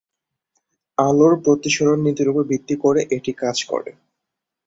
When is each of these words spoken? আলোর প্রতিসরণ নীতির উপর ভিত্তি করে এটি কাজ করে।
আলোর 0.97 1.33
প্রতিসরণ 1.43 1.99
নীতির 2.05 2.31
উপর 2.31 2.43
ভিত্তি 2.51 2.75
করে 2.83 3.01
এটি 3.15 3.31
কাজ 3.41 3.57
করে। 3.71 3.91